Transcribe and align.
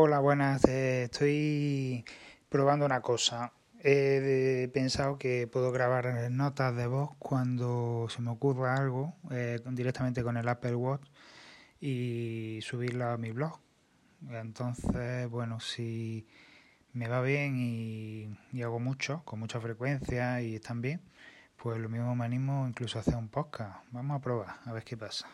Hola, 0.00 0.20
buenas. 0.20 0.64
Eh, 0.66 1.02
estoy 1.10 2.04
probando 2.48 2.86
una 2.86 3.00
cosa. 3.00 3.52
He 3.80 4.70
pensado 4.72 5.18
que 5.18 5.48
puedo 5.48 5.72
grabar 5.72 6.30
notas 6.30 6.76
de 6.76 6.86
voz 6.86 7.16
cuando 7.18 8.06
se 8.08 8.22
me 8.22 8.30
ocurra 8.30 8.76
algo 8.76 9.16
eh, 9.32 9.58
directamente 9.66 10.22
con 10.22 10.36
el 10.36 10.48
Apple 10.48 10.76
Watch 10.76 11.02
y 11.80 12.60
subirlo 12.62 13.08
a 13.08 13.16
mi 13.16 13.32
blog. 13.32 13.58
Entonces, 14.30 15.28
bueno, 15.28 15.58
si 15.58 16.28
me 16.92 17.08
va 17.08 17.20
bien 17.20 17.56
y, 17.58 18.38
y 18.52 18.62
hago 18.62 18.78
mucho, 18.78 19.22
con 19.24 19.40
mucha 19.40 19.60
frecuencia 19.60 20.40
y 20.42 20.54
están 20.54 20.80
bien, 20.80 21.00
pues 21.56 21.76
lo 21.80 21.88
mismo 21.88 22.14
me 22.14 22.24
animo 22.24 22.68
incluso 22.68 22.98
a 22.98 23.00
hacer 23.00 23.16
un 23.16 23.28
podcast. 23.30 23.84
Vamos 23.90 24.16
a 24.16 24.20
probar, 24.20 24.60
a 24.64 24.72
ver 24.72 24.84
qué 24.84 24.96
pasa. 24.96 25.26